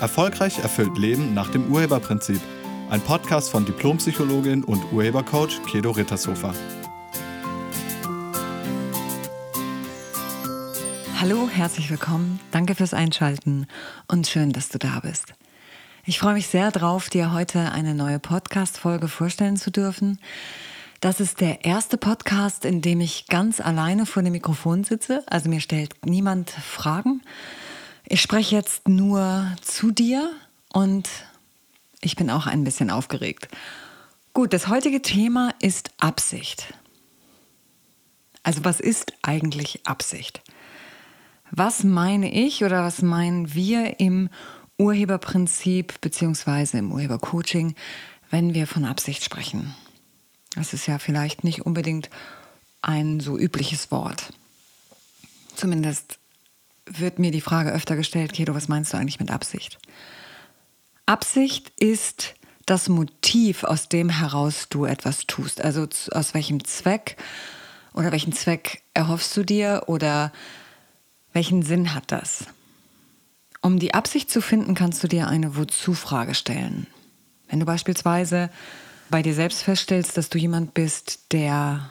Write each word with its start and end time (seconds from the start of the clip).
Erfolgreich 0.00 0.58
erfüllt 0.60 0.96
Leben 0.96 1.34
nach 1.34 1.50
dem 1.50 1.70
Urheberprinzip. 1.70 2.40
Ein 2.88 3.02
Podcast 3.02 3.50
von 3.50 3.66
Diplompsychologin 3.66 4.64
und 4.64 4.82
Urhebercoach 4.92 5.60
Kedo 5.70 5.90
Rittershofer. 5.90 6.54
Hallo, 11.20 11.50
herzlich 11.52 11.90
willkommen. 11.90 12.40
Danke 12.50 12.74
fürs 12.74 12.94
Einschalten 12.94 13.66
und 14.08 14.26
schön, 14.26 14.52
dass 14.52 14.70
du 14.70 14.78
da 14.78 15.00
bist. 15.00 15.34
Ich 16.06 16.18
freue 16.18 16.32
mich 16.32 16.46
sehr 16.46 16.70
drauf, 16.70 17.10
dir 17.10 17.34
heute 17.34 17.70
eine 17.72 17.94
neue 17.94 18.18
Podcast-Folge 18.18 19.06
vorstellen 19.06 19.58
zu 19.58 19.70
dürfen. 19.70 20.18
Das 21.02 21.20
ist 21.20 21.40
der 21.42 21.66
erste 21.66 21.98
Podcast, 21.98 22.64
in 22.64 22.80
dem 22.80 23.02
ich 23.02 23.26
ganz 23.26 23.60
alleine 23.60 24.06
vor 24.06 24.22
dem 24.22 24.32
Mikrofon 24.32 24.82
sitze. 24.82 25.22
Also 25.26 25.50
mir 25.50 25.60
stellt 25.60 25.94
niemand 26.06 26.50
Fragen, 26.50 27.20
ich 28.10 28.20
spreche 28.20 28.56
jetzt 28.56 28.88
nur 28.88 29.46
zu 29.62 29.92
dir 29.92 30.32
und 30.72 31.08
ich 32.00 32.16
bin 32.16 32.28
auch 32.28 32.46
ein 32.46 32.64
bisschen 32.64 32.90
aufgeregt. 32.90 33.48
Gut, 34.34 34.52
das 34.52 34.66
heutige 34.66 35.00
Thema 35.00 35.54
ist 35.60 35.90
Absicht. 35.98 36.74
Also 38.42 38.64
was 38.64 38.80
ist 38.80 39.12
eigentlich 39.22 39.86
Absicht? 39.86 40.42
Was 41.52 41.84
meine 41.84 42.32
ich 42.32 42.64
oder 42.64 42.82
was 42.82 43.00
meinen 43.00 43.54
wir 43.54 44.00
im 44.00 44.28
Urheberprinzip 44.76 46.00
bzw. 46.00 46.78
im 46.78 46.90
Urhebercoaching, 46.90 47.76
wenn 48.28 48.54
wir 48.54 48.66
von 48.66 48.84
Absicht 48.86 49.22
sprechen? 49.22 49.74
Das 50.56 50.72
ist 50.72 50.86
ja 50.86 50.98
vielleicht 50.98 51.44
nicht 51.44 51.64
unbedingt 51.64 52.10
ein 52.82 53.20
so 53.20 53.38
übliches 53.38 53.92
Wort. 53.92 54.32
Zumindest 55.54 56.19
wird 56.98 57.18
mir 57.18 57.30
die 57.30 57.40
Frage 57.40 57.72
öfter 57.72 57.96
gestellt, 57.96 58.32
Kedo, 58.32 58.54
was 58.54 58.68
meinst 58.68 58.92
du 58.92 58.96
eigentlich 58.96 59.20
mit 59.20 59.30
Absicht? 59.30 59.78
Absicht 61.06 61.72
ist 61.78 62.34
das 62.66 62.88
Motiv, 62.88 63.64
aus 63.64 63.88
dem 63.88 64.10
heraus 64.10 64.68
du 64.68 64.84
etwas 64.84 65.26
tust. 65.26 65.60
Also 65.60 65.88
aus 66.12 66.34
welchem 66.34 66.64
Zweck 66.64 67.16
oder 67.94 68.12
welchen 68.12 68.32
Zweck 68.32 68.82
erhoffst 68.94 69.36
du 69.36 69.42
dir 69.42 69.84
oder 69.86 70.32
welchen 71.32 71.62
Sinn 71.62 71.94
hat 71.94 72.12
das? 72.12 72.46
Um 73.62 73.78
die 73.78 73.92
Absicht 73.92 74.30
zu 74.30 74.40
finden, 74.40 74.74
kannst 74.74 75.02
du 75.02 75.08
dir 75.08 75.28
eine 75.28 75.56
Wozu-Frage 75.56 76.34
stellen. 76.34 76.86
Wenn 77.48 77.60
du 77.60 77.66
beispielsweise 77.66 78.50
bei 79.10 79.22
dir 79.22 79.34
selbst 79.34 79.62
feststellst, 79.62 80.16
dass 80.16 80.28
du 80.28 80.38
jemand 80.38 80.72
bist, 80.72 81.32
der 81.32 81.90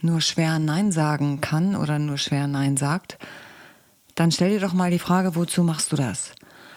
nur 0.00 0.20
schwer 0.20 0.58
Nein 0.58 0.90
sagen 0.90 1.40
kann 1.40 1.76
oder 1.76 1.98
nur 1.98 2.18
schwer 2.18 2.46
Nein 2.46 2.76
sagt, 2.76 3.18
dann 4.18 4.32
stell 4.32 4.50
dir 4.50 4.60
doch 4.60 4.72
mal 4.72 4.90
die 4.90 4.98
Frage, 4.98 5.36
wozu 5.36 5.62
machst 5.62 5.92
du 5.92 5.96
das? 5.96 6.32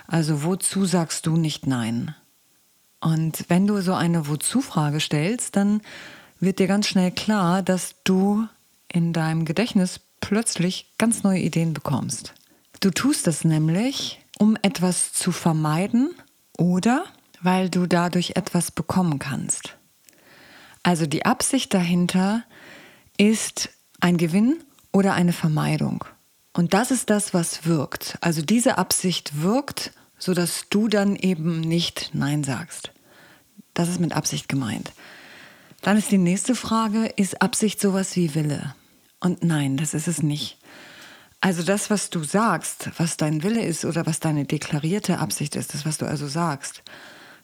Also 0.07 0.43
wozu 0.43 0.85
sagst 0.85 1.25
du 1.25 1.37
nicht 1.37 1.65
Nein? 1.65 2.15
Und 2.99 3.45
wenn 3.47 3.65
du 3.65 3.81
so 3.81 3.93
eine 3.93 4.27
Wozu-Frage 4.27 4.99
stellst, 4.99 5.55
dann 5.55 5.81
wird 6.39 6.59
dir 6.59 6.67
ganz 6.67 6.87
schnell 6.87 7.11
klar, 7.11 7.63
dass 7.63 7.95
du 8.03 8.47
in 8.87 9.11
deinem 9.11 9.45
Gedächtnis 9.45 10.01
plötzlich 10.19 10.93
ganz 10.99 11.23
neue 11.23 11.39
Ideen 11.39 11.73
bekommst. 11.73 12.33
Du 12.79 12.91
tust 12.91 13.25
das 13.25 13.43
nämlich, 13.43 14.21
um 14.37 14.55
etwas 14.61 15.13
zu 15.13 15.31
vermeiden 15.31 16.11
oder 16.57 17.05
weil 17.41 17.69
du 17.69 17.87
dadurch 17.87 18.33
etwas 18.35 18.69
bekommen 18.69 19.17
kannst. 19.17 19.77
Also 20.83 21.07
die 21.07 21.25
Absicht 21.25 21.73
dahinter 21.73 22.43
ist 23.17 23.69
ein 23.99 24.17
Gewinn 24.17 24.59
oder 24.91 25.13
eine 25.13 25.33
Vermeidung. 25.33 26.05
Und 26.53 26.73
das 26.73 26.91
ist 26.91 27.09
das, 27.09 27.33
was 27.33 27.65
wirkt. 27.65 28.17
Also 28.21 28.41
diese 28.41 28.77
Absicht 28.77 29.41
wirkt, 29.41 29.91
sodass 30.17 30.65
du 30.69 30.87
dann 30.87 31.15
eben 31.15 31.61
nicht 31.61 32.11
Nein 32.13 32.43
sagst. 32.43 32.91
Das 33.73 33.89
ist 33.89 33.99
mit 33.99 34.13
Absicht 34.13 34.49
gemeint. 34.49 34.91
Dann 35.81 35.97
ist 35.97 36.11
die 36.11 36.17
nächste 36.17 36.55
Frage, 36.55 37.05
ist 37.15 37.41
Absicht 37.41 37.79
sowas 37.79 38.15
wie 38.15 38.35
Wille? 38.35 38.75
Und 39.19 39.43
nein, 39.43 39.77
das 39.77 39.93
ist 39.93 40.07
es 40.07 40.21
nicht. 40.21 40.57
Also 41.39 41.63
das, 41.63 41.89
was 41.89 42.11
du 42.11 42.23
sagst, 42.23 42.91
was 42.97 43.17
dein 43.17 43.41
Wille 43.41 43.63
ist 43.63 43.83
oder 43.83 44.05
was 44.05 44.19
deine 44.19 44.45
deklarierte 44.45 45.17
Absicht 45.17 45.55
ist, 45.55 45.73
das, 45.73 45.85
was 45.85 45.97
du 45.97 46.05
also 46.05 46.27
sagst. 46.27 46.83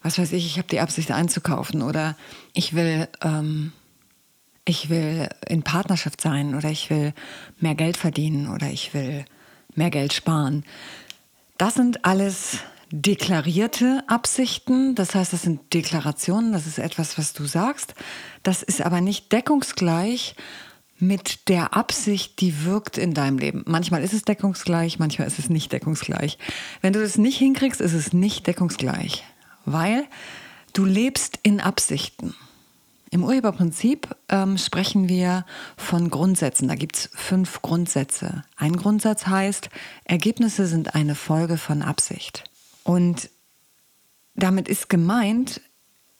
Was 0.03 0.19
weiß 0.19 0.33
ich, 0.33 0.45
ich 0.45 0.57
habe 0.59 0.67
die 0.67 0.79
Absicht 0.79 1.11
einzukaufen 1.11 1.81
oder 1.81 2.15
ich 2.53 2.75
will 2.75 3.07
ähm, 3.21 3.73
ich 4.67 4.89
will 4.89 5.29
in 5.47 5.63
Partnerschaft 5.63 6.19
sein 6.19 6.53
oder 6.53 6.69
ich 6.69 6.89
will 6.89 7.13
mehr 7.59 7.75
Geld 7.75 7.95
verdienen 7.95 8.49
oder 8.49 8.69
ich 8.69 8.93
will 8.93 9.25
mehr 9.75 9.89
Geld 9.89 10.13
sparen. 10.13 10.65
Das 11.57 11.75
sind 11.75 12.03
alles 12.05 12.59
deklarierte 12.91 14.03
Absichten, 14.07 14.95
das 14.95 15.15
heißt, 15.15 15.33
das 15.33 15.41
sind 15.41 15.73
Deklarationen, 15.73 16.51
das 16.51 16.67
ist 16.67 16.79
etwas, 16.79 17.17
was 17.17 17.33
du 17.33 17.45
sagst. 17.45 17.95
Das 18.43 18.61
ist 18.61 18.81
aber 18.81 19.01
nicht 19.01 19.31
deckungsgleich 19.31 20.35
mit 20.99 21.47
der 21.47 21.73
Absicht, 21.75 22.41
die 22.41 22.65
wirkt 22.65 22.97
in 22.97 23.13
deinem 23.13 23.37
Leben. 23.37 23.63
Manchmal 23.67 24.03
ist 24.03 24.13
es 24.13 24.23
deckungsgleich, 24.23 24.99
manchmal 24.99 25.27
ist 25.27 25.39
es 25.39 25.49
nicht 25.49 25.71
deckungsgleich. 25.71 26.37
Wenn 26.81 26.93
du 26.93 27.01
das 27.01 27.17
nicht 27.17 27.37
hinkriegst, 27.37 27.81
ist 27.81 27.93
es 27.93 28.13
nicht 28.13 28.47
deckungsgleich, 28.47 29.23
weil 29.65 30.05
du 30.73 30.85
lebst 30.85 31.39
in 31.43 31.61
Absichten. 31.61 32.35
Im 33.09 33.23
Urheberprinzip 33.23 34.15
ähm, 34.29 34.57
sprechen 34.57 35.07
wir 35.07 35.45
von 35.77 36.09
Grundsätzen. 36.09 36.67
Da 36.67 36.75
gibt 36.75 36.97
es 36.97 37.09
fünf 37.13 37.61
Grundsätze. 37.61 38.43
Ein 38.57 38.75
Grundsatz 38.75 39.27
heißt, 39.27 39.69
Ergebnisse 40.03 40.67
sind 40.67 40.95
eine 40.95 41.15
Folge 41.15 41.57
von 41.57 41.81
Absicht. 41.81 42.43
Und 42.83 43.29
damit 44.35 44.67
ist 44.67 44.89
gemeint, 44.89 45.61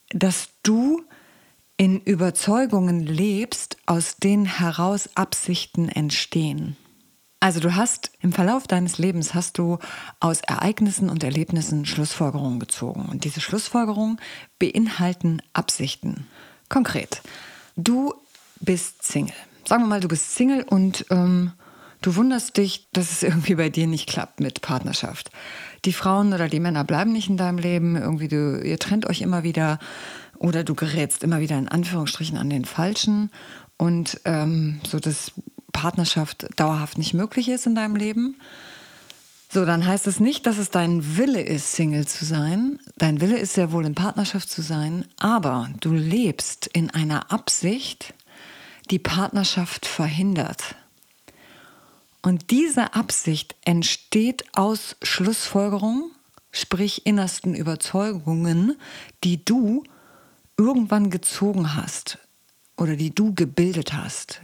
dass 0.09 0.49
du 0.63 1.03
in 1.75 1.99
Überzeugungen 1.99 3.05
lebst, 3.05 3.77
aus 3.85 4.17
denen 4.17 4.45
heraus 4.45 5.09
Absichten 5.15 5.89
entstehen. 5.89 6.75
Also 7.39 7.59
du 7.59 7.75
hast 7.75 8.11
im 8.21 8.33
Verlauf 8.33 8.65
deines 8.65 8.97
Lebens 8.97 9.35
hast 9.35 9.59
du 9.59 9.77
aus 10.19 10.41
Ereignissen 10.41 11.09
und 11.09 11.23
Erlebnissen 11.23 11.85
Schlussfolgerungen 11.85 12.59
gezogen 12.59 13.05
und 13.09 13.25
diese 13.25 13.41
Schlussfolgerungen 13.41 14.19
beinhalten 14.57 15.43
Absichten. 15.53 16.25
Konkret, 16.69 17.21
du 17.75 18.13
bist 18.59 19.03
Single. 19.03 19.35
Sagen 19.65 19.83
wir 19.83 19.87
mal, 19.87 19.99
du 19.99 20.07
bist 20.07 20.35
Single 20.35 20.63
und 20.63 21.05
ähm, 21.09 21.51
du 22.01 22.15
wunderst 22.15 22.57
dich, 22.57 22.87
dass 22.93 23.11
es 23.11 23.23
irgendwie 23.23 23.55
bei 23.55 23.69
dir 23.69 23.87
nicht 23.87 24.07
klappt 24.07 24.39
mit 24.39 24.61
Partnerschaft. 24.61 25.29
Die 25.85 25.93
Frauen 25.93 26.33
oder 26.33 26.47
die 26.47 26.59
Männer 26.59 26.83
bleiben 26.83 27.11
nicht 27.11 27.29
in 27.29 27.37
deinem 27.37 27.57
Leben, 27.57 27.95
irgendwie 27.95 28.27
du, 28.27 28.61
ihr 28.61 28.79
trennt 28.79 29.05
euch 29.05 29.21
immer 29.21 29.43
wieder 29.43 29.79
oder 30.37 30.63
du 30.63 30.75
gerätst 30.75 31.23
immer 31.23 31.39
wieder 31.39 31.57
in 31.57 31.67
Anführungsstrichen 31.67 32.37
an 32.37 32.49
den 32.49 32.65
Falschen 32.65 33.31
und 33.77 34.19
ähm, 34.25 34.79
so 34.87 34.99
dass 34.99 35.31
Partnerschaft 35.71 36.47
dauerhaft 36.55 36.97
nicht 36.97 37.13
möglich 37.13 37.49
ist 37.49 37.67
in 37.67 37.75
deinem 37.75 37.95
Leben. 37.95 38.37
So, 39.57 39.65
dann 39.65 39.87
heißt 39.87 40.05
es 40.05 40.19
nicht, 40.19 40.45
dass 40.45 40.59
es 40.59 40.69
dein 40.69 41.17
Wille 41.17 41.41
ist, 41.41 41.71
Single 41.71 42.05
zu 42.05 42.25
sein. 42.25 42.77
Dein 42.95 43.21
Wille 43.21 43.39
ist 43.39 43.55
sehr 43.55 43.71
wohl 43.71 43.87
in 43.87 43.95
Partnerschaft 43.95 44.51
zu 44.51 44.61
sein, 44.61 45.03
aber 45.17 45.67
du 45.79 45.93
lebst 45.93 46.67
in 46.67 46.91
einer 46.91 47.31
Absicht, 47.31 48.13
die 48.91 48.99
Partnerschaft 48.99 49.87
verhindert. 49.87 50.75
Und 52.21 52.51
diese 52.51 52.93
Absicht 52.93 53.55
entsteht 53.65 54.45
aus 54.55 54.95
Schlussfolgerungen, 55.01 56.11
sprich 56.51 57.07
innersten 57.07 57.55
Überzeugungen, 57.55 58.75
die 59.23 59.43
du 59.43 59.81
irgendwann 60.55 61.09
gezogen 61.09 61.73
hast 61.73 62.19
oder 62.77 62.95
die 62.95 63.09
du 63.09 63.33
gebildet 63.33 63.93
hast 63.93 64.41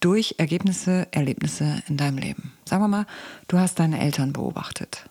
durch 0.00 0.36
Ergebnisse, 0.38 1.08
Erlebnisse 1.10 1.82
in 1.88 1.96
deinem 1.96 2.18
Leben. 2.18 2.52
Sagen 2.64 2.82
wir 2.82 2.88
mal, 2.88 3.06
du 3.48 3.58
hast 3.58 3.78
deine 3.78 4.00
Eltern 4.00 4.32
beobachtet. 4.32 5.08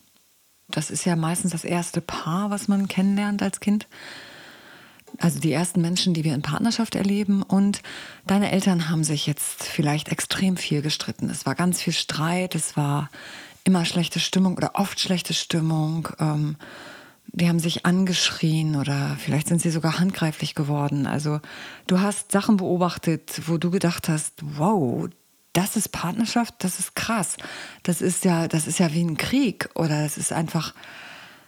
Das 0.68 0.90
ist 0.90 1.06
ja 1.06 1.16
meistens 1.16 1.52
das 1.52 1.64
erste 1.64 2.02
Paar, 2.02 2.50
was 2.50 2.68
man 2.68 2.88
kennenlernt 2.88 3.44
als 3.44 3.60
Kind. 3.60 3.88
Also 5.20 5.40
die 5.40 5.52
ersten 5.52 5.82
Menschen, 5.82 6.14
die 6.14 6.24
wir 6.24 6.34
in 6.34 6.42
Partnerschaft 6.42 6.96
erleben. 6.96 7.42
Und 7.44 7.82
deine 8.26 8.52
Eltern 8.52 8.90
haben 8.90 9.04
sich 9.04 9.28
jetzt 9.28 9.64
vielleicht 9.64 10.10
extrem 10.10 10.58
viel 10.58 10.82
gestritten. 10.82 11.30
Es 11.30 11.46
war 11.46 11.56
ganz 11.56 11.82
viel 11.82 11.94
Streit, 11.94 12.56
es 12.56 12.76
war 12.76 13.10
immer 13.64 13.86
schlechte 13.86 14.20
Stimmung 14.20 14.58
oder 14.58 14.72
oft 14.76 15.00
schlechte 15.00 15.34
Stimmung. 15.34 16.10
Ähm, 16.20 16.58
die 17.36 17.50
haben 17.50 17.60
sich 17.60 17.86
angeschrien 17.86 18.78
oder 18.78 19.18
vielleicht 19.20 19.50
sind 19.50 19.62
sie 19.62 19.70
sogar 19.70 20.00
handgreiflich 20.00 20.56
geworden. 20.56 21.06
Also 21.06 21.42
du 21.86 22.00
hast 22.00 22.32
Sachen 22.32 22.56
beobachtet, 22.56 23.42
wo 23.48 23.58
du 23.58 23.72
gedacht 23.72 24.08
hast, 24.08 24.36
wow, 24.42 25.10
das 25.52 25.76
ist 25.76 25.90
Partnerschaft, 25.92 26.56
das 26.60 26.80
ist 26.80 26.96
krass. 26.96 27.36
Das 27.84 28.02
ist 28.02 28.24
ja, 28.24 28.48
das 28.48 28.68
ist 28.68 28.80
ja 28.80 28.94
wie 28.94 29.04
ein 29.04 29.18
Krieg 29.18 29.70
oder 29.76 30.04
das 30.04 30.18
ist 30.18 30.32
einfach, 30.32 30.74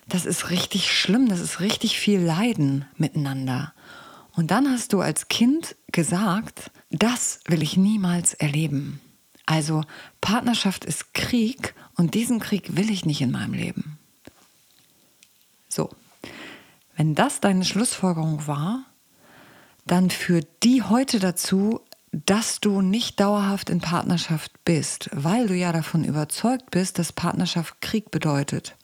das 0.10 0.26
ist 0.26 0.50
richtig 0.50 0.92
schlimm, 0.92 1.30
das 1.30 1.40
ist 1.40 1.62
richtig 1.62 1.98
viel 1.98 2.20
Leiden 2.20 2.86
miteinander. 2.98 3.74
Und 4.36 4.52
dann 4.52 4.70
hast 4.70 4.92
du 4.92 5.00
als 5.00 5.30
Kind 5.30 5.78
gesagt, 5.94 6.70
das 6.92 7.40
will 7.48 7.64
ich 7.64 7.78
niemals 7.78 8.34
erleben. 8.34 9.00
Also 9.46 9.86
Partnerschaft 10.20 10.84
ist 10.84 11.14
Krieg 11.14 11.74
und 11.96 12.14
diesen 12.14 12.40
Krieg 12.40 12.76
will 12.76 12.90
ich 12.90 13.06
nicht 13.06 13.22
in 13.22 13.32
meinem 13.32 13.54
Leben. 13.54 13.98
Wenn 16.98 17.14
das 17.14 17.40
deine 17.40 17.64
Schlussfolgerung 17.64 18.48
war, 18.48 18.84
dann 19.86 20.10
führt 20.10 20.48
die 20.64 20.82
heute 20.82 21.20
dazu, 21.20 21.80
dass 22.12 22.60
du 22.60 22.82
nicht 22.82 23.20
dauerhaft 23.20 23.70
in 23.70 23.80
Partnerschaft 23.80 24.52
bist, 24.66 25.10
weil 25.14 25.46
du 25.46 25.54
ja 25.54 25.72
davon 25.72 26.04
überzeugt 26.04 26.72
bist, 26.72 26.98
dass 26.98 27.14
Partnerschaft 27.14 27.82
Krieg 27.82 28.10
bedeutet. 28.10 28.76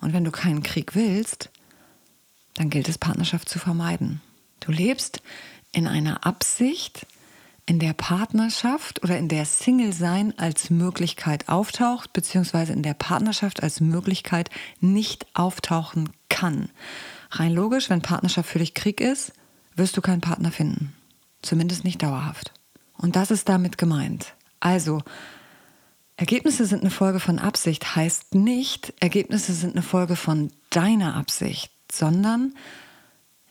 Und 0.00 0.12
wenn 0.12 0.22
du 0.22 0.30
keinen 0.30 0.62
Krieg 0.62 0.94
willst, 0.94 1.50
dann 2.54 2.70
gilt 2.70 2.88
es, 2.88 2.96
Partnerschaft 2.96 3.48
zu 3.48 3.58
vermeiden. 3.58 4.20
Du 4.60 4.70
lebst 4.70 5.20
in 5.72 5.88
einer 5.88 6.24
Absicht, 6.24 7.06
in 7.66 7.80
der 7.80 7.92
Partnerschaft 7.92 9.02
oder 9.02 9.18
in 9.18 9.28
der 9.28 9.44
Single-Sein 9.44 10.38
als 10.38 10.70
Möglichkeit 10.70 11.48
auftaucht, 11.48 12.12
beziehungsweise 12.12 12.72
in 12.72 12.84
der 12.84 12.94
Partnerschaft 12.94 13.64
als 13.64 13.80
Möglichkeit 13.80 14.48
nicht 14.80 15.26
auftauchen 15.34 16.10
kann. 16.28 16.70
Rein 17.30 17.52
logisch, 17.52 17.90
wenn 17.90 18.02
Partnerschaft 18.02 18.48
für 18.48 18.58
dich 18.58 18.74
Krieg 18.74 19.00
ist, 19.00 19.32
wirst 19.74 19.96
du 19.96 20.00
keinen 20.00 20.20
Partner 20.20 20.50
finden. 20.52 20.94
Zumindest 21.42 21.84
nicht 21.84 22.02
dauerhaft. 22.02 22.52
Und 22.96 23.16
das 23.16 23.30
ist 23.30 23.48
damit 23.48 23.78
gemeint. 23.78 24.34
Also, 24.60 25.02
Ergebnisse 26.16 26.64
sind 26.64 26.80
eine 26.80 26.90
Folge 26.90 27.20
von 27.20 27.38
Absicht 27.38 27.94
heißt 27.94 28.34
nicht, 28.34 28.94
Ergebnisse 29.00 29.52
sind 29.52 29.74
eine 29.74 29.82
Folge 29.82 30.16
von 30.16 30.50
deiner 30.70 31.14
Absicht, 31.14 31.70
sondern 31.92 32.54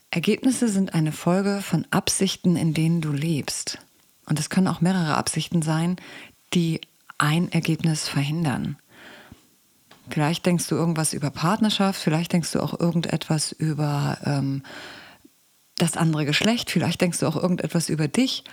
Ergebnisse 0.10 0.68
sind 0.68 0.94
eine 0.95 1.12
Folge 1.12 1.62
von 1.62 1.86
Absichten, 1.92 2.56
in 2.56 2.74
denen 2.74 3.01
du 3.01 3.12
lebst. 3.12 3.80
Und 4.25 4.39
es 4.39 4.50
können 4.50 4.68
auch 4.68 4.81
mehrere 4.81 5.16
Absichten 5.16 5.62
sein, 5.62 5.98
die 6.54 6.81
ein 7.18 7.51
Ergebnis 7.51 8.07
verhindern. 8.07 8.78
Vielleicht 10.10 10.46
denkst 10.46 10.68
du 10.68 10.75
irgendwas 10.75 11.13
über 11.13 11.31
Partnerschaft, 11.31 12.00
vielleicht 12.00 12.34
denkst 12.34 12.52
du 12.52 12.60
auch 12.62 12.80
irgendetwas 12.80 13.52
über 13.52 14.18
ähm, 14.24 14.63
das 15.78 15.98
andere 15.98 16.25
Geschlecht, 16.25 16.72
vielleicht 16.72 17.02
denkst 17.02 17.19
du 17.19 17.28
auch 17.28 17.36
irgendetwas 17.36 17.90
über 17.90 18.07
dich, 18.07 18.44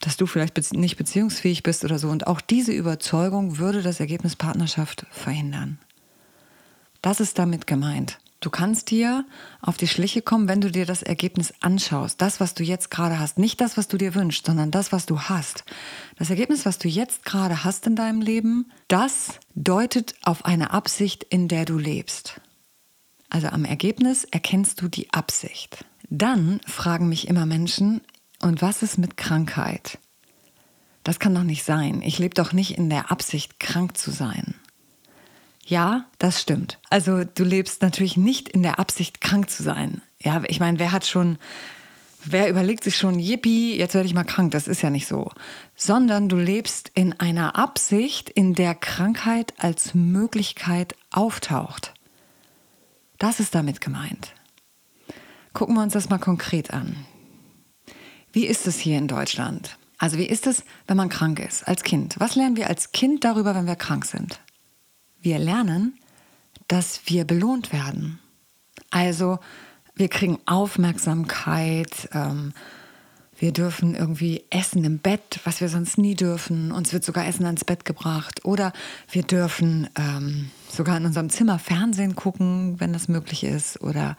dass 0.00 0.16
du 0.16 0.26
vielleicht 0.26 0.72
nicht 0.72 0.96
beziehungsfähig 0.96 1.62
bist 1.62 1.84
oder 1.84 1.98
so. 1.98 2.08
Und 2.08 2.26
auch 2.26 2.40
diese 2.40 2.72
Überzeugung 2.72 3.58
würde 3.58 3.82
das 3.82 4.00
Ergebnis 4.00 4.36
Partnerschaft 4.36 5.06
verhindern. 5.10 5.78
Das 7.02 7.20
ist 7.20 7.38
damit 7.38 7.66
gemeint. 7.66 8.18
Du 8.44 8.50
kannst 8.50 8.90
dir 8.90 9.24
auf 9.62 9.78
die 9.78 9.88
Schliche 9.88 10.20
kommen, 10.20 10.48
wenn 10.48 10.60
du 10.60 10.70
dir 10.70 10.84
das 10.84 11.02
Ergebnis 11.02 11.54
anschaust. 11.62 12.20
Das, 12.20 12.40
was 12.40 12.52
du 12.52 12.62
jetzt 12.62 12.90
gerade 12.90 13.18
hast. 13.18 13.38
Nicht 13.38 13.58
das, 13.62 13.78
was 13.78 13.88
du 13.88 13.96
dir 13.96 14.14
wünschst, 14.14 14.44
sondern 14.44 14.70
das, 14.70 14.92
was 14.92 15.06
du 15.06 15.18
hast. 15.18 15.64
Das 16.18 16.28
Ergebnis, 16.28 16.66
was 16.66 16.76
du 16.76 16.86
jetzt 16.86 17.24
gerade 17.24 17.64
hast 17.64 17.86
in 17.86 17.96
deinem 17.96 18.20
Leben, 18.20 18.70
das 18.86 19.40
deutet 19.54 20.14
auf 20.24 20.44
eine 20.44 20.72
Absicht, 20.72 21.24
in 21.24 21.48
der 21.48 21.64
du 21.64 21.78
lebst. 21.78 22.38
Also 23.30 23.48
am 23.48 23.64
Ergebnis 23.64 24.24
erkennst 24.24 24.82
du 24.82 24.88
die 24.88 25.10
Absicht. 25.10 25.86
Dann 26.10 26.60
fragen 26.66 27.08
mich 27.08 27.28
immer 27.28 27.46
Menschen, 27.46 28.02
und 28.42 28.60
was 28.60 28.82
ist 28.82 28.98
mit 28.98 29.16
Krankheit? 29.16 29.98
Das 31.02 31.18
kann 31.18 31.34
doch 31.34 31.44
nicht 31.44 31.64
sein. 31.64 32.02
Ich 32.02 32.18
lebe 32.18 32.34
doch 32.34 32.52
nicht 32.52 32.76
in 32.76 32.90
der 32.90 33.10
Absicht, 33.10 33.58
krank 33.58 33.96
zu 33.96 34.10
sein. 34.10 34.54
Ja, 35.66 36.04
das 36.18 36.40
stimmt. 36.40 36.78
Also 36.90 37.24
du 37.24 37.42
lebst 37.42 37.82
natürlich 37.82 38.16
nicht 38.16 38.48
in 38.48 38.62
der 38.62 38.78
Absicht, 38.78 39.20
krank 39.20 39.48
zu 39.48 39.62
sein. 39.62 40.02
Ja, 40.20 40.42
ich 40.46 40.60
meine, 40.60 40.78
wer 40.78 40.92
hat 40.92 41.06
schon, 41.06 41.38
wer 42.24 42.50
überlegt 42.50 42.84
sich 42.84 42.96
schon, 42.96 43.18
yippie, 43.18 43.76
jetzt 43.76 43.94
werde 43.94 44.06
ich 44.06 44.14
mal 44.14 44.24
krank, 44.24 44.52
das 44.52 44.68
ist 44.68 44.82
ja 44.82 44.90
nicht 44.90 45.06
so. 45.06 45.30
Sondern 45.74 46.28
du 46.28 46.36
lebst 46.36 46.90
in 46.94 47.18
einer 47.18 47.56
Absicht, 47.56 48.28
in 48.28 48.54
der 48.54 48.74
Krankheit 48.74 49.54
als 49.58 49.94
Möglichkeit 49.94 50.94
auftaucht. 51.10 51.94
Das 53.18 53.40
ist 53.40 53.54
damit 53.54 53.80
gemeint. 53.80 54.34
Gucken 55.54 55.76
wir 55.76 55.82
uns 55.82 55.94
das 55.94 56.10
mal 56.10 56.18
konkret 56.18 56.72
an. 56.72 56.96
Wie 58.32 58.46
ist 58.46 58.66
es 58.66 58.78
hier 58.78 58.98
in 58.98 59.08
Deutschland? 59.08 59.78
Also 59.96 60.18
wie 60.18 60.26
ist 60.26 60.46
es, 60.46 60.64
wenn 60.86 60.96
man 60.96 61.08
krank 61.08 61.38
ist 61.38 61.66
als 61.66 61.84
Kind? 61.84 62.16
Was 62.18 62.34
lernen 62.34 62.56
wir 62.56 62.68
als 62.68 62.92
Kind 62.92 63.24
darüber, 63.24 63.54
wenn 63.54 63.66
wir 63.66 63.76
krank 63.76 64.04
sind? 64.04 64.40
Wir 65.24 65.38
lernen, 65.38 65.98
dass 66.68 67.00
wir 67.06 67.24
belohnt 67.24 67.72
werden. 67.72 68.18
Also 68.90 69.38
wir 69.94 70.08
kriegen 70.08 70.38
Aufmerksamkeit, 70.44 72.10
ähm, 72.12 72.52
wir 73.38 73.52
dürfen 73.52 73.94
irgendwie 73.94 74.44
essen 74.50 74.84
im 74.84 74.98
Bett, 74.98 75.40
was 75.44 75.62
wir 75.62 75.70
sonst 75.70 75.96
nie 75.96 76.14
dürfen. 76.14 76.72
Uns 76.72 76.92
wird 76.92 77.04
sogar 77.04 77.26
Essen 77.26 77.46
ans 77.46 77.64
Bett 77.64 77.86
gebracht. 77.86 78.44
Oder 78.44 78.74
wir 79.10 79.22
dürfen 79.22 79.88
ähm, 79.98 80.50
sogar 80.68 80.98
in 80.98 81.06
unserem 81.06 81.30
Zimmer 81.30 81.58
Fernsehen 81.58 82.16
gucken, 82.16 82.78
wenn 82.78 82.92
das 82.92 83.08
möglich 83.08 83.44
ist. 83.44 83.80
Oder 83.80 84.18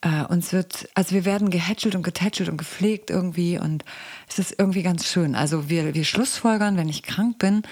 äh, 0.00 0.24
uns 0.24 0.52
wird, 0.52 0.88
also 0.94 1.14
wir 1.14 1.24
werden 1.24 1.50
gehätschelt 1.50 1.94
und 1.94 2.02
getätschelt 2.02 2.48
und 2.48 2.56
gepflegt 2.56 3.10
irgendwie. 3.10 3.60
Und 3.60 3.84
es 4.28 4.40
ist 4.40 4.56
irgendwie 4.58 4.82
ganz 4.82 5.06
schön. 5.06 5.36
Also 5.36 5.70
wir, 5.70 5.94
wir 5.94 6.04
schlussfolgern, 6.04 6.76
wenn 6.76 6.88
ich 6.88 7.04
krank 7.04 7.38
bin, 7.38 7.62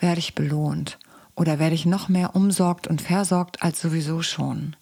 werde 0.00 0.18
ich 0.18 0.34
belohnt. 0.34 0.98
Oder 1.36 1.58
werde 1.58 1.74
ich 1.74 1.86
noch 1.86 2.08
mehr 2.08 2.34
umsorgt 2.34 2.86
und 2.86 3.02
versorgt 3.02 3.62
als 3.62 3.80
sowieso 3.80 4.22
schon? 4.22 4.74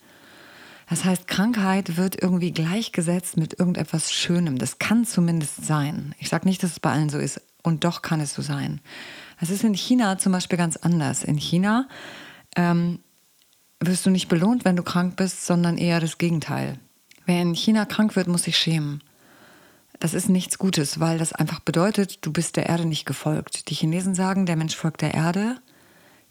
Das 0.88 1.04
heißt, 1.04 1.26
Krankheit 1.26 1.96
wird 1.96 2.22
irgendwie 2.22 2.52
gleichgesetzt 2.52 3.36
mit 3.36 3.58
irgendetwas 3.58 4.12
Schönem. 4.12 4.58
Das 4.58 4.78
kann 4.78 5.04
zumindest 5.04 5.66
sein. 5.66 6.14
Ich 6.18 6.28
sage 6.28 6.46
nicht, 6.46 6.62
dass 6.62 6.72
es 6.72 6.80
bei 6.80 6.92
allen 6.92 7.08
so 7.08 7.18
ist. 7.18 7.40
Und 7.62 7.84
doch 7.84 8.02
kann 8.02 8.20
es 8.20 8.34
so 8.34 8.42
sein. 8.42 8.80
Es 9.40 9.50
ist 9.50 9.64
in 9.64 9.74
China 9.74 10.18
zum 10.18 10.32
Beispiel 10.32 10.58
ganz 10.58 10.76
anders. 10.76 11.24
In 11.24 11.38
China 11.38 11.88
ähm, 12.56 13.00
wirst 13.80 14.04
du 14.04 14.10
nicht 14.10 14.28
belohnt, 14.28 14.64
wenn 14.64 14.76
du 14.76 14.82
krank 14.82 15.16
bist, 15.16 15.46
sondern 15.46 15.78
eher 15.78 16.00
das 16.00 16.18
Gegenteil. 16.18 16.78
Wer 17.26 17.40
in 17.40 17.54
China 17.54 17.86
krank 17.86 18.16
wird, 18.16 18.28
muss 18.28 18.44
sich 18.44 18.58
schämen. 18.58 19.02
Das 19.98 20.12
ist 20.12 20.28
nichts 20.28 20.58
Gutes, 20.58 21.00
weil 21.00 21.18
das 21.18 21.32
einfach 21.32 21.60
bedeutet, 21.60 22.18
du 22.26 22.32
bist 22.32 22.56
der 22.56 22.66
Erde 22.66 22.84
nicht 22.84 23.06
gefolgt. 23.06 23.70
Die 23.70 23.74
Chinesen 23.74 24.14
sagen, 24.14 24.44
der 24.44 24.56
Mensch 24.56 24.76
folgt 24.76 25.00
der 25.00 25.14
Erde, 25.14 25.56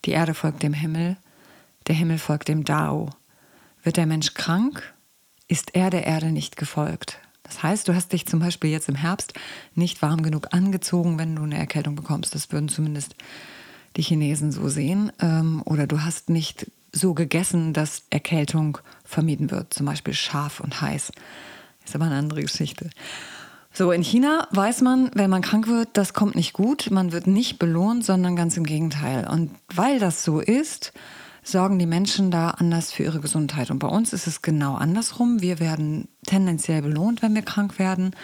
die 0.05 0.11
Erde 0.11 0.33
folgt 0.33 0.63
dem 0.63 0.73
Himmel, 0.73 1.17
der 1.87 1.95
Himmel 1.95 2.17
folgt 2.17 2.47
dem 2.47 2.63
Dao. 2.63 3.09
Wird 3.83 3.97
der 3.97 4.05
Mensch 4.05 4.33
krank, 4.33 4.93
ist 5.47 5.75
er 5.75 5.89
der 5.89 6.05
Erde 6.05 6.31
nicht 6.31 6.55
gefolgt. 6.55 7.19
Das 7.43 7.61
heißt, 7.61 7.87
du 7.87 7.93
hast 7.93 8.13
dich 8.13 8.25
zum 8.25 8.39
Beispiel 8.39 8.69
jetzt 8.69 8.89
im 8.89 8.95
Herbst 8.95 9.33
nicht 9.75 10.01
warm 10.01 10.23
genug 10.23 10.53
angezogen, 10.53 11.19
wenn 11.19 11.35
du 11.35 11.43
eine 11.43 11.57
Erkältung 11.57 11.95
bekommst. 11.95 12.33
Das 12.33 12.51
würden 12.51 12.69
zumindest 12.69 13.15
die 13.97 14.01
Chinesen 14.01 14.51
so 14.51 14.69
sehen. 14.69 15.11
Ähm, 15.19 15.61
oder 15.65 15.85
du 15.85 16.01
hast 16.01 16.29
nicht 16.29 16.71
so 16.93 17.13
gegessen, 17.13 17.73
dass 17.73 18.03
Erkältung 18.09 18.77
vermieden 19.03 19.51
wird. 19.51 19.73
Zum 19.73 19.85
Beispiel 19.85 20.13
scharf 20.13 20.61
und 20.61 20.81
heiß. 20.81 21.11
Ist 21.85 21.95
aber 21.95 22.05
eine 22.05 22.15
andere 22.15 22.41
Geschichte. 22.41 22.89
So, 23.75 23.91
in 23.91 24.03
China 24.03 24.47
weiß 24.51 24.81
man, 24.81 25.09
wenn 25.15 25.31
man 25.31 25.41
krank 25.41 25.67
wird, 25.67 25.89
das 25.93 26.13
kommt 26.13 26.35
nicht 26.35 26.53
gut. 26.53 26.91
Man 26.91 27.11
wird 27.11 27.25
nicht 27.25 27.57
belohnt, 27.57 28.05
sondern 28.05 28.35
ganz 28.35 28.55
im 28.55 28.65
Gegenteil. 28.65 29.27
Und 29.27 29.49
weil 29.73 29.97
das 29.97 30.23
so 30.23 30.39
ist, 30.39 30.93
sorgen 31.41 31.79
die 31.79 31.87
Menschen 31.87 32.29
da 32.29 32.51
anders 32.51 32.91
für 32.91 33.01
ihre 33.01 33.19
Gesundheit. 33.19 33.71
Und 33.71 33.79
bei 33.79 33.87
uns 33.87 34.13
ist 34.13 34.27
es 34.27 34.43
genau 34.43 34.75
andersrum. 34.75 35.41
Wir 35.41 35.59
werden 35.59 36.07
tendenziell 36.23 36.83
belohnt, 36.83 37.23
wenn 37.23 37.33
wir 37.33 37.41
krank 37.41 37.79
werden. 37.79 38.15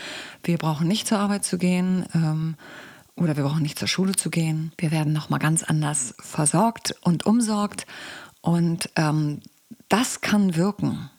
Wir 0.44 0.60
brauchen 0.60 0.88
nicht 0.88 1.08
zur 1.08 1.18
Arbeit 1.18 1.44
zu 1.44 1.58
gehen 1.58 2.06
ähm, 2.14 2.56
oder 3.16 3.36
wir 3.36 3.44
brauchen 3.44 3.64
nicht 3.64 3.80
zur 3.80 3.88
Schule 3.88 4.12
zu 4.12 4.30
gehen. 4.30 4.72
Wir 4.78 4.92
werden 4.92 5.14
nochmal 5.14 5.40
ganz 5.40 5.64
anders 5.64 6.14
versorgt 6.20 6.94
und 7.02 7.26
umsorgt. 7.26 7.88
Und 8.42 8.92
ähm, 8.96 9.40
das 9.88 10.22
kann 10.22 10.56
wirken. 10.56 11.10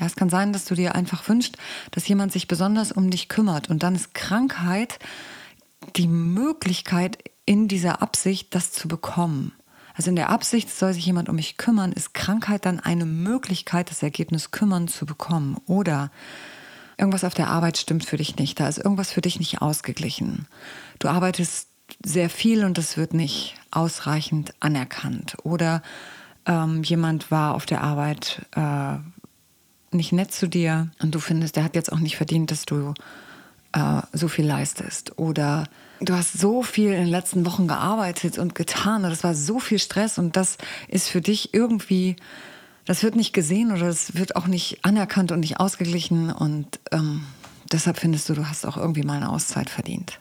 Ja, 0.00 0.06
es 0.06 0.16
kann 0.16 0.30
sein, 0.30 0.52
dass 0.52 0.64
du 0.64 0.74
dir 0.74 0.94
einfach 0.94 1.28
wünschst, 1.28 1.58
dass 1.90 2.08
jemand 2.08 2.32
sich 2.32 2.48
besonders 2.48 2.90
um 2.90 3.10
dich 3.10 3.28
kümmert. 3.28 3.68
Und 3.68 3.82
dann 3.82 3.94
ist 3.94 4.14
Krankheit 4.14 4.98
die 5.96 6.08
Möglichkeit, 6.08 7.18
in 7.44 7.68
dieser 7.68 8.00
Absicht 8.00 8.54
das 8.54 8.72
zu 8.72 8.88
bekommen. 8.88 9.52
Also 9.94 10.08
in 10.08 10.16
der 10.16 10.30
Absicht, 10.30 10.70
soll 10.70 10.94
sich 10.94 11.04
jemand 11.04 11.28
um 11.28 11.36
mich 11.36 11.58
kümmern, 11.58 11.92
ist 11.92 12.14
Krankheit 12.14 12.64
dann 12.64 12.80
eine 12.80 13.04
Möglichkeit, 13.04 13.90
das 13.90 14.02
Ergebnis 14.02 14.50
kümmern 14.50 14.88
zu 14.88 15.04
bekommen. 15.04 15.58
Oder 15.66 16.10
irgendwas 16.96 17.24
auf 17.24 17.34
der 17.34 17.48
Arbeit 17.48 17.76
stimmt 17.76 18.06
für 18.06 18.16
dich 18.16 18.36
nicht. 18.36 18.58
Da 18.58 18.68
ist 18.68 18.78
irgendwas 18.78 19.12
für 19.12 19.20
dich 19.20 19.38
nicht 19.38 19.60
ausgeglichen. 19.60 20.46
Du 20.98 21.08
arbeitest 21.08 21.68
sehr 22.02 22.30
viel 22.30 22.64
und 22.64 22.78
das 22.78 22.96
wird 22.96 23.12
nicht 23.12 23.56
ausreichend 23.70 24.54
anerkannt. 24.60 25.36
Oder 25.42 25.82
ähm, 26.46 26.82
jemand 26.82 27.30
war 27.30 27.54
auf 27.54 27.66
der 27.66 27.82
Arbeit 27.82 28.46
äh, 28.52 28.96
nicht 29.92 30.12
nett 30.12 30.32
zu 30.32 30.48
dir 30.48 30.90
und 31.00 31.14
du 31.14 31.20
findest, 31.20 31.56
der 31.56 31.64
hat 31.64 31.74
jetzt 31.74 31.92
auch 31.92 31.98
nicht 31.98 32.16
verdient, 32.16 32.50
dass 32.50 32.64
du 32.64 32.94
äh, 33.72 34.02
so 34.12 34.28
viel 34.28 34.46
leistest. 34.46 35.18
Oder 35.18 35.64
du 36.00 36.14
hast 36.14 36.38
so 36.38 36.62
viel 36.62 36.92
in 36.92 37.00
den 37.00 37.08
letzten 37.08 37.44
Wochen 37.46 37.68
gearbeitet 37.68 38.38
und 38.38 38.54
getan 38.54 39.04
und 39.04 39.10
das 39.10 39.24
war 39.24 39.34
so 39.34 39.58
viel 39.58 39.78
Stress 39.78 40.18
und 40.18 40.36
das 40.36 40.58
ist 40.88 41.08
für 41.08 41.20
dich 41.20 41.54
irgendwie, 41.54 42.16
das 42.84 43.02
wird 43.02 43.16
nicht 43.16 43.32
gesehen 43.32 43.72
oder 43.72 43.86
das 43.86 44.14
wird 44.14 44.36
auch 44.36 44.46
nicht 44.46 44.84
anerkannt 44.84 45.32
und 45.32 45.40
nicht 45.40 45.60
ausgeglichen 45.60 46.30
und 46.30 46.80
ähm, 46.92 47.24
deshalb 47.70 47.98
findest 47.98 48.28
du, 48.28 48.34
du 48.34 48.48
hast 48.48 48.66
auch 48.66 48.76
irgendwie 48.76 49.02
mal 49.02 49.16
eine 49.16 49.30
Auszeit 49.30 49.70
verdient. 49.70 50.18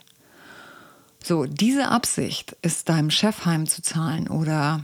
So, 1.23 1.45
diese 1.45 1.89
Absicht 1.89 2.55
ist 2.61 2.89
deinem 2.89 3.11
Chef 3.11 3.45
heimzuzahlen 3.45 4.29
oder 4.29 4.83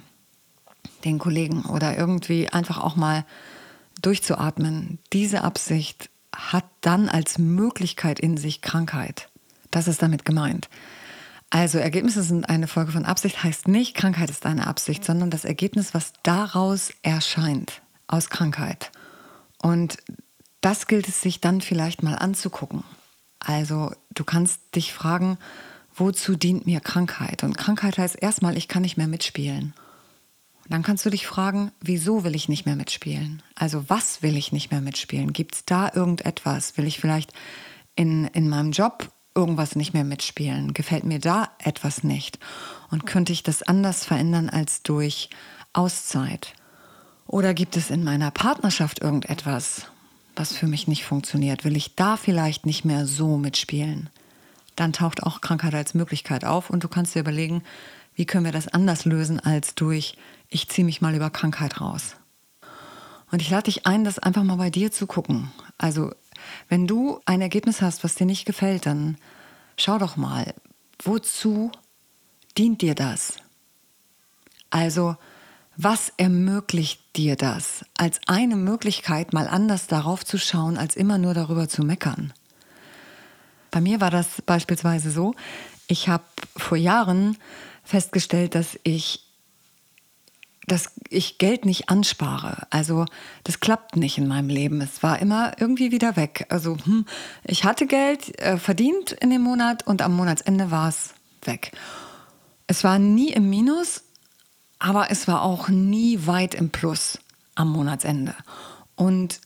den 1.06 1.18
Kollegen 1.18 1.63
oder 1.65 1.98
irgendwie 1.98 2.50
einfach 2.50 2.80
auch 2.84 2.96
mal 2.96 3.25
durchzuatmen, 4.02 5.00
diese 5.14 5.44
Absicht 5.44 6.10
hat 6.36 6.66
dann 6.82 7.10
als 7.10 7.38
Möglichkeit 7.38 8.20
in 8.20 8.38
sich 8.38 8.62
Krankheit. 8.62 9.30
Das 9.72 9.88
ist 9.88 10.02
damit 10.02 10.25
gemeint. 10.25 10.70
Also 11.50 11.78
Ergebnisse 11.78 12.24
sind 12.24 12.50
eine 12.50 12.68
Folge 12.68 12.92
von 12.92 13.06
Absicht, 13.06 13.44
heißt 13.44 13.68
nicht, 13.68 13.96
Krankheit 13.96 14.30
ist 14.30 14.46
eine 14.46 14.68
Absicht, 14.68 15.06
sondern 15.06 15.30
das 15.30 15.46
Ergebnis, 15.46 15.94
was 15.94 16.14
daraus 16.24 16.92
erscheint, 17.02 17.82
aus 18.08 18.30
Krankheit. 18.30 18.92
Und 19.62 19.98
das 20.62 20.88
gilt 20.88 21.08
es 21.08 21.22
sich 21.22 21.42
dann 21.42 21.62
vielleicht 21.62 22.04
mal 22.04 22.16
anzugucken. 22.16 22.84
Also 23.40 23.92
du 24.14 24.24
kannst 24.24 24.60
dich 24.75 24.94
fragen, 24.94 25.38
wozu 25.94 26.36
dient 26.36 26.66
mir 26.66 26.82
Krankheit? 26.82 27.44
Und 27.44 27.58
Krankheit 27.58 27.98
heißt 27.98 28.22
erstmal, 28.22 28.58
ich 28.58 28.68
kann 28.68 28.82
nicht 28.82 28.98
mehr 28.98 29.08
mitspielen. 29.08 29.74
Dann 30.67 30.84
kannst 30.84 31.05
du 31.05 31.10
dich 31.10 31.27
fragen, 31.27 31.72
wieso 31.79 32.24
will 32.24 32.36
ich 32.36 32.50
nicht 32.50 32.65
mehr 32.65 32.75
mitspielen? 32.75 33.43
Also 33.53 33.88
was 33.88 34.24
will 34.24 34.36
ich 34.36 34.51
nicht 34.51 34.72
mehr 34.72 34.81
mitspielen? 34.81 35.31
Gibt 35.31 35.55
es 35.55 35.65
da 35.65 35.91
irgendetwas? 35.93 36.77
Will 36.77 36.88
ich 36.88 37.00
vielleicht 37.00 37.34
in, 37.95 38.25
in 38.25 38.50
meinem 38.50 38.72
Job 38.72 39.12
irgendwas 39.36 39.75
nicht 39.75 39.93
mehr 39.93 40.03
mitspielen? 40.03 40.74
Gefällt 40.74 41.03
mir 41.03 41.19
da 41.19 41.50
etwas 41.60 42.03
nicht? 42.03 42.39
Und 42.89 43.05
könnte 43.05 43.31
ich 43.31 43.43
das 43.43 43.62
anders 43.62 44.03
verändern 44.03 44.50
als 44.50 44.81
durch 44.81 45.29
Auszeit? 45.74 46.53
Oder 47.27 47.53
gibt 47.53 47.77
es 47.77 47.91
in 47.91 48.03
meiner 48.03 48.31
Partnerschaft 48.31 49.01
irgendetwas, 49.01 49.88
was 50.36 50.53
für 50.53 50.67
mich 50.67 50.88
nicht 50.88 51.05
funktioniert? 51.05 51.63
Will 51.63 51.75
ich 51.75 51.95
da 51.95 52.17
vielleicht 52.17 52.65
nicht 52.65 52.86
mehr 52.86 53.05
so 53.05 53.38
mitspielen? 53.38 54.10
Dann 54.75 54.93
taucht 54.93 55.24
auch 55.24 55.41
Krankheit 55.41 55.74
als 55.74 55.93
Möglichkeit 55.93 56.43
auf 56.43 56.69
und 56.69 56.84
du 56.84 56.88
kannst 56.88 57.15
dir 57.15 57.19
überlegen, 57.19 57.63
wie 58.15 58.25
können 58.25 58.45
wir 58.45 58.51
das 58.51 58.67
anders 58.67 59.05
lösen 59.05 59.39
als 59.39 59.75
durch, 59.75 60.17
ich 60.50 60.70
ziehe 60.70 60.86
mich 60.86 61.02
mal 61.02 61.16
über 61.16 61.30
Krankheit 61.30 61.82
raus. 61.82 62.16
Und 63.32 63.42
ich 63.42 63.50
lade 63.50 63.64
dich 63.64 63.86
ein, 63.86 64.04
das 64.04 64.20
einfach 64.20 64.44
mal 64.44 64.58
bei 64.58 64.70
dir 64.70 64.92
zu 64.92 65.08
gucken. 65.08 65.52
Also, 65.78 66.12
wenn 66.70 66.88
du 66.88 67.20
ein 67.25 67.42
Ergebnis 67.42 67.82
hast, 67.82 68.04
was 68.04 68.16
dir 68.16 68.25
nicht 68.25 68.46
gefällt, 68.46 68.86
dann 68.86 69.18
schau 69.78 69.98
doch 69.98 70.16
mal, 70.16 70.54
wozu 71.04 71.72
dient 72.58 72.82
dir 72.82 72.96
das? 72.96 73.38
Also, 74.70 75.18
was 75.78 76.14
ermöglicht 76.18 77.02
dir 77.18 77.36
das, 77.36 77.84
als 77.98 78.22
eine 78.28 78.56
Möglichkeit 78.56 79.34
mal 79.34 79.48
anders 79.48 79.88
darauf 79.88 80.25
zu 80.25 80.38
schauen, 80.38 80.78
als 80.78 80.96
immer 80.96 81.18
nur 81.18 81.34
darüber 81.34 81.68
zu 81.68 81.84
meckern? 81.84 82.34
Bei 83.72 83.82
mir 83.82 84.00
war 84.00 84.12
das 84.12 84.42
beispielsweise 84.46 85.12
so, 85.12 85.36
ich 85.88 86.08
habe 86.08 86.24
vor 86.56 86.78
Jahren 86.78 87.38
festgestellt, 87.84 88.56
dass 88.56 88.80
ich 88.84 89.25
dass 90.67 90.91
ich 91.10 91.38
Geld 91.38 91.65
nicht 91.65 91.89
anspare. 91.89 92.67
Also 92.69 93.05
das 93.43 93.60
klappt 93.60 93.95
nicht 93.95 94.17
in 94.17 94.27
meinem 94.27 94.50
Leben. 94.50 94.81
Es 94.81 95.03
war 95.03 95.19
immer 95.19 95.53
irgendwie 95.60 95.91
wieder 95.91 96.15
weg. 96.15 96.48
Also 96.50 96.77
hm, 96.84 97.05
ich 97.43 97.63
hatte 97.63 97.86
Geld 97.86 98.39
äh, 98.39 98.57
verdient 98.57 99.12
in 99.12 99.29
dem 99.29 99.41
Monat 99.41 99.86
und 99.86 100.01
am 100.01 100.15
Monatsende 100.15 100.72
war 100.72 100.89
es 100.89 101.13
weg. 101.43 101.72
Es 102.67 102.84
war 102.84 102.98
nie 102.98 103.31
im 103.31 103.50
Minus, 103.50 104.03
aber 104.79 105.12
es 105.12 105.27
war 105.27 105.43
auch 105.43 105.69
nie 105.69 106.25
weit 106.25 106.55
im 106.55 106.72
Plus 106.72 107.19
am 107.53 107.72
Monatsende. 107.72 108.36
Und 108.95 109.39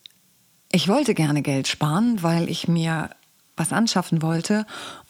ich 0.72 0.88
wollte 0.88 1.14
gerne 1.14 1.42
Geld 1.42 1.68
sparen, 1.68 2.24
weil 2.24 2.50
ich 2.50 2.68
mir 2.68 3.10
was 3.58 3.74
anschaffen 3.74 4.22
wollte 4.22 4.66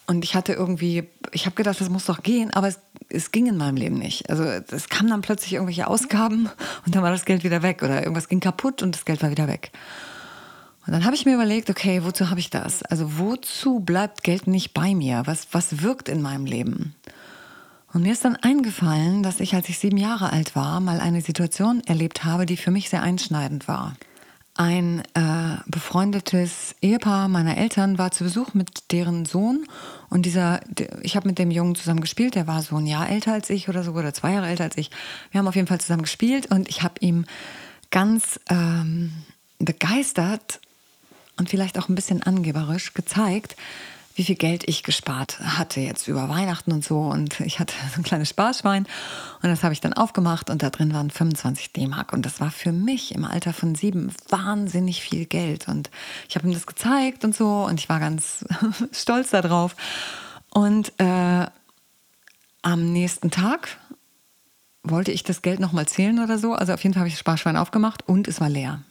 und 0.09 0.23
ich 0.23 0.33
hatte 0.33 0.53
irgendwie, 0.53 1.07
ich 1.31 1.45
habe 1.45 1.55
gedacht, 1.55 1.79
das 1.79 1.89
muss 1.89 2.07
doch 2.07 2.23
gehen, 2.23 2.51
aber 2.51 2.67
es, 2.67 2.79
es 3.09 3.31
ging 3.31 3.47
in 3.47 3.57
meinem 3.57 3.75
Leben 3.75 3.97
nicht. 3.97 4.29
Also 4.29 4.43
es 4.43 4.89
kamen 4.89 5.09
dann 5.09 5.21
plötzlich 5.21 5.53
irgendwelche 5.53 5.87
Ausgaben 5.87 6.49
und 6.85 6.95
dann 6.95 7.03
war 7.03 7.11
das 7.11 7.25
Geld 7.25 7.43
wieder 7.43 7.63
weg 7.63 7.83
oder 7.83 8.01
irgendwas 8.01 8.29
ging 8.29 8.39
kaputt 8.39 8.81
und 8.83 8.95
das 8.95 9.05
Geld 9.05 9.21
war 9.21 9.31
wieder 9.31 9.47
weg. 9.47 9.71
Und 10.85 10.93
dann 10.93 11.05
habe 11.05 11.15
ich 11.15 11.25
mir 11.25 11.35
überlegt, 11.35 11.69
okay, 11.69 12.03
wozu 12.03 12.29
habe 12.29 12.39
ich 12.39 12.49
das? 12.49 12.83
Also 12.83 13.19
wozu 13.19 13.79
bleibt 13.79 14.23
Geld 14.23 14.47
nicht 14.47 14.73
bei 14.73 14.95
mir? 14.95 15.23
Was, 15.25 15.47
was 15.51 15.83
wirkt 15.83 16.09
in 16.09 16.21
meinem 16.21 16.45
Leben? 16.45 16.95
Und 17.91 18.03
mir 18.03 18.13
ist 18.13 18.25
dann 18.25 18.35
eingefallen, 18.35 19.23
dass 19.23 19.39
ich, 19.39 19.55
als 19.55 19.67
ich 19.69 19.79
sieben 19.79 19.97
Jahre 19.97 20.31
alt 20.31 20.55
war, 20.55 20.79
mal 20.79 20.99
eine 20.99 21.21
Situation 21.21 21.81
erlebt 21.85 22.23
habe, 22.23 22.45
die 22.45 22.57
für 22.57 22.71
mich 22.71 22.89
sehr 22.89 23.01
einschneidend 23.01 23.67
war. 23.67 23.95
Ein 24.55 25.03
äh, 25.13 25.57
befreundetes 25.67 26.68
Ehepaar 26.81 27.27
meiner 27.27 27.57
Eltern 27.57 27.97
war 27.97 28.11
zu 28.11 28.23
Besuch 28.23 28.53
mit 28.53 28.91
deren 28.91 29.25
Sohn 29.25 29.65
und 30.09 30.25
dieser, 30.25 30.61
ich 31.01 31.15
habe 31.15 31.27
mit 31.27 31.37
dem 31.37 31.51
Jungen 31.51 31.75
zusammen 31.75 31.99
gespielt, 31.99 32.35
der 32.35 32.47
war 32.47 32.61
so 32.61 32.77
ein 32.77 32.87
Jahr 32.87 33.09
älter 33.09 33.33
als 33.33 33.49
ich 33.49 33.67
oder 33.67 33.83
so 33.83 33.91
oder 33.91 34.13
zwei 34.13 34.33
Jahre 34.33 34.47
älter 34.47 34.63
als 34.63 34.77
ich. 34.77 34.89
Wir 35.31 35.39
haben 35.39 35.47
auf 35.47 35.55
jeden 35.55 35.67
Fall 35.67 35.81
zusammen 35.81 36.03
gespielt 36.03 36.49
und 36.51 36.69
ich 36.69 36.81
habe 36.81 36.95
ihm 37.01 37.25
ganz 37.91 38.39
ähm, 38.49 39.11
begeistert 39.59 40.61
und 41.37 41.49
vielleicht 41.49 41.77
auch 41.77 41.89
ein 41.89 41.95
bisschen 41.95 42.23
angeberisch 42.23 42.93
gezeigt, 42.93 43.57
wie 44.19 44.25
viel 44.25 44.35
Geld 44.35 44.67
ich 44.67 44.83
gespart 44.83 45.39
hatte 45.39 45.79
jetzt 45.79 46.09
über 46.09 46.27
Weihnachten 46.27 46.73
und 46.73 46.83
so. 46.83 46.99
Und 46.99 47.39
ich 47.39 47.59
hatte 47.59 47.73
so 47.95 48.01
ein 48.01 48.03
kleines 48.03 48.29
Sparschwein 48.29 48.85
und 49.41 49.49
das 49.49 49.63
habe 49.63 49.73
ich 49.73 49.79
dann 49.79 49.93
aufgemacht 49.93 50.49
und 50.49 50.61
da 50.61 50.69
drin 50.69 50.93
waren 50.93 51.09
25 51.09 51.71
D-Mark. 51.71 52.11
Und 52.11 52.25
das 52.25 52.41
war 52.41 52.51
für 52.51 52.73
mich 52.73 53.15
im 53.15 53.23
Alter 53.23 53.53
von 53.53 53.75
sieben 53.75 54.13
wahnsinnig 54.27 55.01
viel 55.01 55.25
Geld. 55.25 55.69
Und 55.69 55.89
ich 56.27 56.35
habe 56.35 56.45
ihm 56.45 56.53
das 56.53 56.67
gezeigt 56.67 57.23
und 57.23 57.33
so 57.33 57.63
und 57.63 57.79
ich 57.79 57.87
war 57.87 58.01
ganz 58.01 58.45
stolz 58.91 59.29
darauf. 59.29 59.77
Und 60.49 60.91
äh, 60.99 61.45
am 62.61 62.91
nächsten 62.91 63.31
Tag 63.31 63.77
wollte 64.83 65.13
ich 65.13 65.23
das 65.23 65.41
Geld 65.41 65.61
nochmal 65.61 65.87
zählen 65.87 66.21
oder 66.21 66.37
so. 66.37 66.53
Also 66.53 66.73
auf 66.73 66.83
jeden 66.83 66.93
Fall 66.93 67.01
habe 67.01 67.07
ich 67.07 67.13
das 67.13 67.21
Sparschwein 67.21 67.55
aufgemacht 67.55 68.05
und 68.05 68.27
es 68.27 68.41
war 68.41 68.49
leer. 68.49 68.81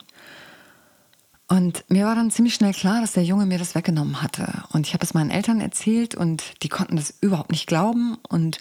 Und 1.50 1.82
mir 1.88 2.04
war 2.04 2.14
dann 2.14 2.30
ziemlich 2.30 2.54
schnell 2.54 2.74
klar, 2.74 3.00
dass 3.00 3.12
der 3.12 3.24
Junge 3.24 3.46
mir 3.46 3.58
das 3.58 3.74
weggenommen 3.74 4.20
hatte. 4.20 4.64
Und 4.70 4.86
ich 4.86 4.92
habe 4.92 5.02
es 5.02 5.14
meinen 5.14 5.30
Eltern 5.30 5.62
erzählt 5.62 6.14
und 6.14 6.62
die 6.62 6.68
konnten 6.68 6.96
das 6.96 7.14
überhaupt 7.22 7.50
nicht 7.50 7.66
glauben 7.66 8.18
und 8.28 8.58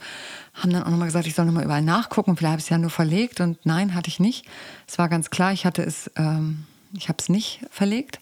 haben 0.54 0.72
dann 0.72 0.84
auch 0.84 0.90
nochmal 0.90 1.10
gesagt, 1.10 1.28
ich 1.28 1.36
soll 1.36 1.46
nochmal 1.46 1.66
überall 1.66 1.82
nachgucken. 1.82 2.38
Vielleicht 2.38 2.52
habe 2.54 2.60
ich 2.60 2.66
es 2.66 2.70
ja 2.70 2.78
nur 2.78 2.90
verlegt 2.90 3.42
und 3.42 3.66
nein, 3.66 3.94
hatte 3.94 4.08
ich 4.08 4.22
nicht. 4.22 4.46
Es 4.88 4.98
war 4.98 5.10
ganz 5.10 5.30
klar, 5.30 5.52
ich 5.52 5.66
hatte 5.66 5.84
es, 5.84 6.10
ähm, 6.16 6.64
ich 6.94 7.10
habe 7.10 7.18
es 7.20 7.28
nicht 7.28 7.60
verlegt, 7.72 8.22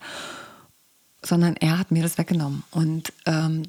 sondern 1.22 1.56
er 1.58 1.78
hat 1.78 1.92
mir 1.92 2.02
das 2.02 2.18
weggenommen. 2.18 2.64
Und 2.72 3.14
ähm, 3.28 3.64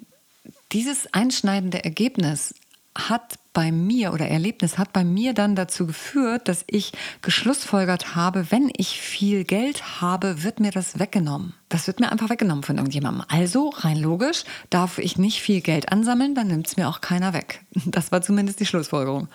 dieses 0.72 1.12
einschneidende 1.12 1.84
Ergebnis 1.84 2.54
hat 2.96 3.38
bei 3.52 3.72
mir 3.72 4.12
oder 4.12 4.28
Erlebnis 4.28 4.76
hat 4.76 4.92
bei 4.92 5.04
mir 5.04 5.32
dann 5.32 5.56
dazu 5.56 5.86
geführt, 5.86 6.48
dass 6.48 6.64
ich 6.66 6.92
geschlussfolgert 7.22 8.14
habe, 8.14 8.50
wenn 8.50 8.70
ich 8.76 9.00
viel 9.00 9.44
Geld 9.44 10.00
habe, 10.00 10.42
wird 10.42 10.60
mir 10.60 10.70
das 10.70 10.98
weggenommen. 10.98 11.54
Das 11.68 11.86
wird 11.86 12.00
mir 12.00 12.12
einfach 12.12 12.28
weggenommen 12.28 12.64
von 12.64 12.76
irgendjemandem. 12.76 13.24
Also, 13.28 13.70
rein 13.70 13.96
logisch, 13.96 14.44
darf 14.70 14.98
ich 14.98 15.16
nicht 15.16 15.40
viel 15.40 15.62
Geld 15.62 15.90
ansammeln, 15.90 16.34
dann 16.34 16.48
nimmt 16.48 16.66
es 16.66 16.76
mir 16.76 16.88
auch 16.88 17.00
keiner 17.00 17.32
weg. 17.32 17.64
Das 17.86 18.12
war 18.12 18.20
zumindest 18.20 18.60
die 18.60 18.66
Schlussfolgerung. 18.66 19.28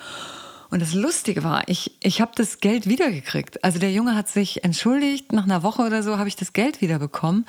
Und 0.70 0.82
das 0.82 0.94
Lustige 0.94 1.44
war, 1.44 1.68
ich, 1.68 1.98
ich 2.02 2.22
habe 2.22 2.32
das 2.36 2.60
Geld 2.60 2.88
wiedergekriegt. 2.88 3.64
Also 3.64 3.80
der 3.80 3.92
Junge 3.92 4.16
hat 4.16 4.30
sich 4.30 4.64
entschuldigt, 4.64 5.34
nach 5.34 5.44
einer 5.44 5.64
Woche 5.64 5.82
oder 5.82 6.04
so 6.04 6.18
habe 6.18 6.30
ich 6.30 6.36
das 6.36 6.54
Geld 6.54 6.80
wiederbekommen. 6.80 7.46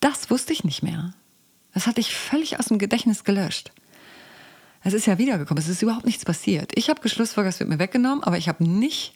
Das 0.00 0.30
wusste 0.30 0.52
ich 0.52 0.64
nicht 0.64 0.82
mehr. 0.82 1.12
Das 1.74 1.86
hatte 1.86 2.00
ich 2.00 2.14
völlig 2.14 2.58
aus 2.58 2.66
dem 2.66 2.78
Gedächtnis 2.78 3.24
gelöscht. 3.24 3.72
Es 4.82 4.94
ist 4.94 5.06
ja 5.06 5.18
wiedergekommen, 5.18 5.62
es 5.62 5.68
ist 5.68 5.82
überhaupt 5.82 6.06
nichts 6.06 6.24
passiert. 6.24 6.72
Ich 6.74 6.88
habe 6.88 7.00
geschlussfolgert, 7.00 7.54
es 7.54 7.60
wird 7.60 7.68
mir 7.68 7.78
weggenommen, 7.78 8.24
aber 8.24 8.38
ich 8.38 8.48
habe 8.48 8.64
nicht 8.64 9.14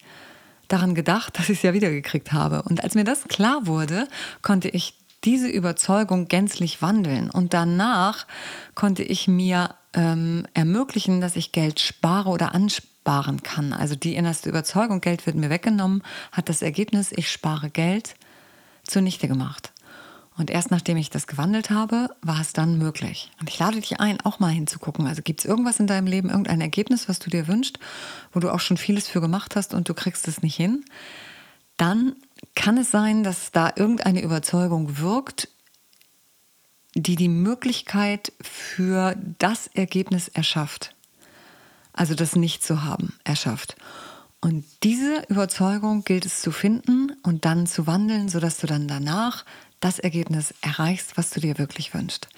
daran 0.68 0.94
gedacht, 0.94 1.38
dass 1.38 1.48
ich 1.48 1.58
es 1.58 1.62
ja 1.62 1.72
wiedergekriegt 1.72 2.32
habe. 2.32 2.62
Und 2.62 2.82
als 2.82 2.94
mir 2.94 3.04
das 3.04 3.24
klar 3.24 3.66
wurde, 3.66 4.08
konnte 4.42 4.68
ich 4.68 4.94
diese 5.24 5.48
Überzeugung 5.48 6.28
gänzlich 6.28 6.82
wandeln. 6.82 7.30
Und 7.30 7.54
danach 7.54 8.26
konnte 8.74 9.02
ich 9.02 9.26
mir 9.26 9.74
ähm, 9.94 10.46
ermöglichen, 10.54 11.20
dass 11.20 11.36
ich 11.36 11.52
Geld 11.52 11.80
spare 11.80 12.28
oder 12.28 12.54
ansparen 12.54 13.42
kann. 13.42 13.72
Also 13.72 13.94
die 13.94 14.16
innerste 14.16 14.48
Überzeugung, 14.48 15.00
Geld 15.00 15.24
wird 15.26 15.36
mir 15.36 15.50
weggenommen, 15.50 16.02
hat 16.32 16.48
das 16.48 16.62
Ergebnis, 16.62 17.12
ich 17.12 17.30
spare 17.30 17.70
Geld, 17.70 18.16
zunichte 18.82 19.28
gemacht. 19.28 19.73
Und 20.36 20.50
erst 20.50 20.70
nachdem 20.70 20.96
ich 20.96 21.10
das 21.10 21.28
gewandelt 21.28 21.70
habe, 21.70 22.08
war 22.20 22.40
es 22.40 22.52
dann 22.52 22.76
möglich. 22.76 23.30
Und 23.40 23.48
ich 23.48 23.58
lade 23.58 23.80
dich 23.80 24.00
ein, 24.00 24.20
auch 24.22 24.40
mal 24.40 24.48
hinzugucken. 24.48 25.06
Also 25.06 25.22
gibt 25.22 25.40
es 25.40 25.46
irgendwas 25.46 25.78
in 25.78 25.86
deinem 25.86 26.08
Leben, 26.08 26.28
irgendein 26.28 26.60
Ergebnis, 26.60 27.08
was 27.08 27.20
du 27.20 27.30
dir 27.30 27.46
wünschst, 27.46 27.78
wo 28.32 28.40
du 28.40 28.52
auch 28.52 28.60
schon 28.60 28.76
vieles 28.76 29.06
für 29.06 29.20
gemacht 29.20 29.54
hast 29.54 29.74
und 29.74 29.88
du 29.88 29.94
kriegst 29.94 30.26
es 30.26 30.42
nicht 30.42 30.56
hin? 30.56 30.84
Dann 31.76 32.16
kann 32.56 32.78
es 32.78 32.90
sein, 32.90 33.22
dass 33.22 33.52
da 33.52 33.72
irgendeine 33.76 34.22
Überzeugung 34.22 34.98
wirkt, 34.98 35.48
die 36.94 37.16
die 37.16 37.28
Möglichkeit 37.28 38.32
für 38.40 39.16
das 39.38 39.68
Ergebnis 39.68 40.28
erschafft. 40.28 40.94
Also 41.92 42.14
das 42.14 42.34
Nicht 42.34 42.64
zu 42.64 42.82
haben, 42.82 43.14
erschafft. 43.22 43.76
Und 44.40 44.64
diese 44.82 45.24
Überzeugung 45.28 46.04
gilt 46.04 46.26
es 46.26 46.42
zu 46.42 46.50
finden 46.50 47.12
und 47.22 47.44
dann 47.44 47.66
zu 47.66 47.86
wandeln, 47.86 48.28
sodass 48.28 48.58
du 48.58 48.66
dann 48.66 48.86
danach 48.86 49.44
das 49.84 49.98
Ergebnis 49.98 50.54
erreichst, 50.62 51.16
was 51.16 51.30
du 51.30 51.40
dir 51.40 51.58
wirklich 51.58 51.92
wünschst. 51.92 52.28